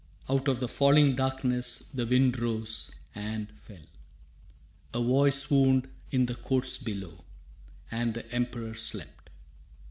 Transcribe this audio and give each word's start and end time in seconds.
Out 0.27 0.47
of 0.47 0.59
the 0.59 0.67
falling 0.67 1.15
darkness 1.15 1.85
the 1.93 2.07
wind 2.07 2.39
rose 2.39 2.95
And 3.13 3.51
fell. 3.51 3.85
A 4.95 4.99
voice 4.99 5.41
swooned 5.43 5.89
in 6.09 6.25
the 6.25 6.33
courts 6.33 6.79
below. 6.79 7.23
And 7.91 8.15
the 8.15 8.31
Emperor 8.33 8.73
slept. 8.73 9.29